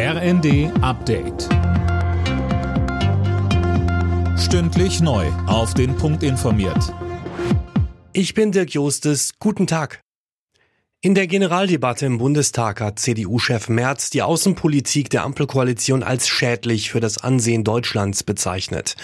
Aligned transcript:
RND 0.00 0.70
Update. 0.80 1.48
Stündlich 4.38 5.00
neu. 5.00 5.26
Auf 5.48 5.74
den 5.74 5.96
Punkt 5.96 6.22
informiert. 6.22 6.94
Ich 8.12 8.32
bin 8.32 8.52
Dirk 8.52 8.70
Jostes. 8.70 9.32
Guten 9.40 9.66
Tag. 9.66 10.00
In 11.00 11.16
der 11.16 11.26
Generaldebatte 11.26 12.06
im 12.06 12.18
Bundestag 12.18 12.80
hat 12.80 13.00
CDU-Chef 13.00 13.68
Merz 13.68 14.10
die 14.10 14.22
Außenpolitik 14.22 15.10
der 15.10 15.24
Ampelkoalition 15.24 16.04
als 16.04 16.28
schädlich 16.28 16.92
für 16.92 17.00
das 17.00 17.18
Ansehen 17.18 17.64
Deutschlands 17.64 18.22
bezeichnet. 18.22 18.94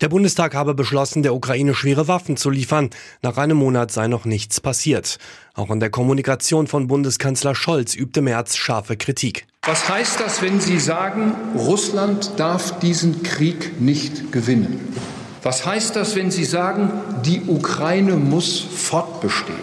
Der 0.00 0.08
Bundestag 0.08 0.56
habe 0.56 0.74
beschlossen, 0.74 1.22
der 1.22 1.36
Ukraine 1.36 1.72
schwere 1.72 2.08
Waffen 2.08 2.36
zu 2.36 2.50
liefern. 2.50 2.90
Nach 3.22 3.36
einem 3.36 3.58
Monat 3.58 3.92
sei 3.92 4.08
noch 4.08 4.24
nichts 4.24 4.60
passiert. 4.60 5.18
Auch 5.54 5.70
in 5.70 5.78
der 5.78 5.90
Kommunikation 5.90 6.66
von 6.66 6.88
Bundeskanzler 6.88 7.54
Scholz 7.54 7.94
übte 7.94 8.22
Merz 8.22 8.56
scharfe 8.56 8.96
Kritik. 8.96 9.46
Was 9.64 9.88
heißt 9.88 10.18
das, 10.18 10.42
wenn 10.42 10.58
Sie 10.58 10.80
sagen, 10.80 11.36
Russland 11.56 12.32
darf 12.36 12.80
diesen 12.80 13.22
Krieg 13.22 13.80
nicht 13.80 14.32
gewinnen? 14.32 14.92
Was 15.44 15.64
heißt 15.64 15.94
das, 15.94 16.16
wenn 16.16 16.32
Sie 16.32 16.44
sagen, 16.44 16.90
die 17.24 17.42
Ukraine 17.46 18.16
muss 18.16 18.58
fortbestehen? 18.58 19.60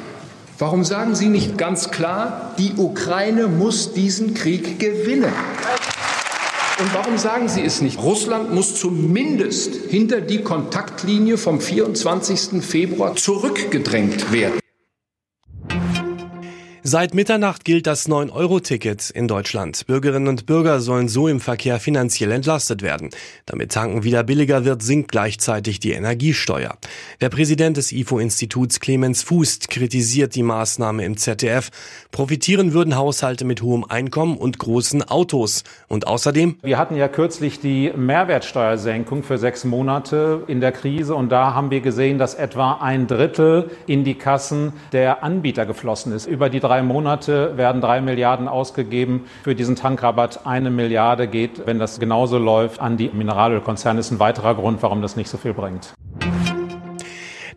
Warum 0.57 0.85
sagen 0.85 1.15
Sie 1.15 1.27
nicht 1.27 1.57
ganz 1.57 1.91
klar, 1.91 2.55
die 2.57 2.75
Ukraine 2.77 3.47
muss 3.47 3.91
diesen 3.91 4.35
Krieg 4.35 4.79
gewinnen? 4.79 5.33
Und 6.79 6.93
warum 6.93 7.17
sagen 7.17 7.49
Sie 7.49 7.65
es 7.65 7.81
nicht? 7.81 8.01
Russland 8.01 8.53
muss 8.53 8.75
zumindest 8.75 9.75
hinter 9.89 10.21
die 10.21 10.43
Kontaktlinie 10.43 11.37
vom 11.37 11.59
24. 11.59 12.63
Februar 12.63 13.17
zurückgedrängt 13.17 14.31
werden. 14.31 14.61
Seit 16.81 17.13
Mitternacht 17.13 17.65
gilt 17.65 17.87
das 17.87 18.07
9-Euro-Ticket 18.07 19.09
in 19.09 19.27
Deutschland. 19.27 19.85
Bürgerinnen 19.85 20.29
und 20.29 20.45
Bürger 20.45 20.79
sollen 20.79 21.09
so 21.09 21.27
im 21.27 21.41
Verkehr 21.41 21.77
finanziell 21.77 22.31
entlastet 22.31 22.81
werden. 22.81 23.09
Damit 23.45 23.73
tanken 23.73 24.03
wieder 24.03 24.23
billiger 24.23 24.63
wird, 24.63 24.81
sinkt 24.81 25.11
gleichzeitig 25.11 25.81
die 25.81 25.91
Energiesteuer. 25.91 26.77
Der 27.19 27.27
Präsident 27.27 27.75
des 27.75 27.91
IFO-Instituts 27.91 28.79
Clemens 28.79 29.23
Fuß 29.23 29.59
kritisiert 29.67 30.35
die 30.35 30.43
Maßnahme 30.43 31.03
im 31.03 31.17
ZDF. 31.17 31.69
Profitieren 32.11 32.71
würden 32.71 32.95
Haushalte 32.95 33.43
mit 33.43 33.61
hohem 33.61 33.83
Einkommen 33.83 34.37
und 34.37 34.57
großen 34.57 35.03
Autos. 35.03 35.65
Und 35.89 36.07
außerdem? 36.07 36.59
Wir 36.61 36.77
hatten 36.77 36.95
ja 36.95 37.09
kürzlich 37.09 37.59
die 37.59 37.91
Mehrwertsteuersenkung 37.93 39.23
für 39.23 39.37
sechs 39.37 39.65
Monate 39.65 40.43
in 40.47 40.61
der 40.61 40.71
Krise 40.71 41.13
und 41.13 41.29
da 41.29 41.53
haben 41.53 41.71
wir 41.71 41.81
gesehen, 41.81 42.19
dass 42.19 42.35
etwa 42.35 42.79
ein 42.79 43.07
Drittel 43.07 43.69
in 43.85 44.05
die 44.05 44.15
Kassen 44.15 44.71
der 44.93 45.25
Anbieter 45.25 45.65
geflossen 45.65 46.13
ist. 46.13 46.25
Über 46.25 46.49
die 46.49 46.61
drei 46.69 46.83
Monate 46.83 47.57
werden 47.57 47.81
drei 47.81 47.99
Milliarden 47.99 48.47
ausgegeben. 48.47 49.25
Für 49.43 49.55
diesen 49.55 49.75
Tankrabatt 49.75 50.45
eine 50.45 50.69
Milliarde 50.69 51.27
geht, 51.27 51.65
wenn 51.65 51.79
das 51.79 51.99
genauso 51.99 52.37
läuft, 52.37 52.79
an 52.79 52.95
die 52.95 53.09
Mineralölkonzerne. 53.09 53.99
Ist 53.99 54.11
ein 54.11 54.19
weiterer 54.19 54.53
Grund, 54.53 54.83
warum 54.83 55.01
das 55.01 55.15
nicht 55.15 55.29
so 55.29 55.37
viel 55.37 55.53
bringt. 55.53 55.93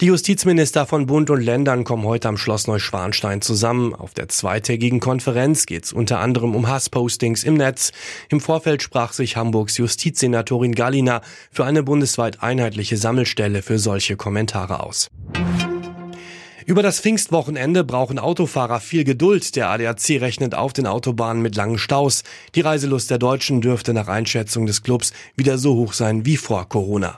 Die 0.00 0.06
Justizminister 0.06 0.86
von 0.86 1.04
Bund 1.06 1.28
und 1.28 1.42
Ländern 1.42 1.84
kommen 1.84 2.04
heute 2.04 2.28
am 2.28 2.38
Schloss 2.38 2.66
Neuschwanstein 2.66 3.42
zusammen. 3.42 3.94
Auf 3.94 4.14
der 4.14 4.28
zweitägigen 4.28 4.98
Konferenz 4.98 5.66
geht 5.66 5.84
es 5.84 5.92
unter 5.92 6.18
anderem 6.18 6.56
um 6.56 6.66
Hasspostings 6.66 7.44
im 7.44 7.54
Netz. 7.54 7.92
Im 8.30 8.40
Vorfeld 8.40 8.82
sprach 8.82 9.12
sich 9.12 9.36
Hamburgs 9.36 9.76
Justizsenatorin 9.76 10.74
Gallina 10.74 11.20
für 11.50 11.66
eine 11.66 11.82
bundesweit 11.82 12.42
einheitliche 12.42 12.96
Sammelstelle 12.96 13.60
für 13.60 13.78
solche 13.78 14.16
Kommentare 14.16 14.82
aus. 14.82 15.08
Über 16.72 16.82
das 16.82 17.00
Pfingstwochenende 17.00 17.84
brauchen 17.84 18.18
Autofahrer 18.18 18.80
viel 18.80 19.04
Geduld. 19.04 19.56
Der 19.56 19.68
ADAC 19.68 20.22
rechnet 20.22 20.54
auf 20.54 20.72
den 20.72 20.86
Autobahnen 20.86 21.42
mit 21.42 21.54
langen 21.54 21.76
Staus. 21.76 22.22
Die 22.54 22.62
Reiselust 22.62 23.10
der 23.10 23.18
Deutschen 23.18 23.60
dürfte 23.60 23.92
nach 23.92 24.08
Einschätzung 24.08 24.64
des 24.64 24.82
Clubs 24.82 25.12
wieder 25.36 25.58
so 25.58 25.74
hoch 25.74 25.92
sein 25.92 26.24
wie 26.24 26.38
vor 26.38 26.66
Corona. 26.66 27.14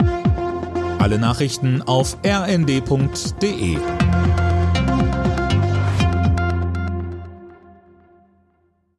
Alle 0.99 1.21
Nachrichten 1.21 1.83
auf 1.83 2.17
rnd.de 2.27 3.77